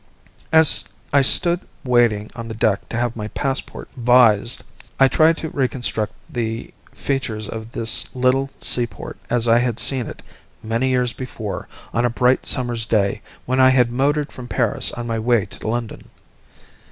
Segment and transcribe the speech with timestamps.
[0.51, 4.63] As I stood waiting on the deck to have my passport vised,
[4.99, 10.23] I tried to reconstruct the features of this little seaport as I had seen it,
[10.63, 15.05] many years before, on a bright summer's day when I had motored from Paris on
[15.05, 16.09] my way to London.